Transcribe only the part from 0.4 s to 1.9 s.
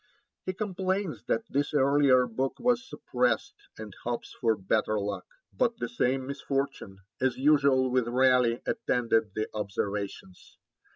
He complains that this